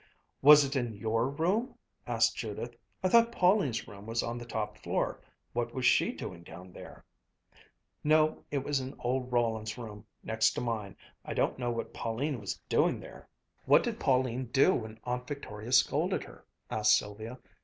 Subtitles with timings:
[0.41, 1.75] "Was it in your room?"
[2.07, 2.75] asked Judith.
[3.03, 5.21] "I thought Pauline's room was on the top floor.
[5.53, 7.05] What was she doing down there?"
[8.03, 10.97] "No, it was in old Rollins' room next to mine.
[11.23, 13.29] I don't know what Pauline was doing there."
[13.65, 17.37] "What did Pauline do when Aunt Victoria scolded her?" asked Sylvia.